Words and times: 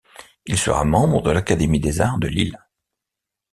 Il 0.47 0.57
sera 0.57 0.83
membre 0.83 1.21
de 1.21 1.29
l'Académie 1.29 1.79
des 1.79 2.01
arts 2.01 2.17
de 2.17 2.27
Lille. 2.27 2.57